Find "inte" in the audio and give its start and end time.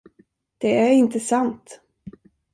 0.91-1.19